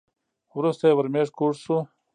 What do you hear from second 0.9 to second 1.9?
ورمېږ کوږ شو.